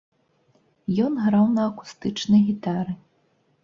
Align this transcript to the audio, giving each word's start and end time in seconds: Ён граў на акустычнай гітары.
Ён 1.05 1.21
граў 1.27 1.45
на 1.59 1.69
акустычнай 1.69 2.45
гітары. 2.51 2.93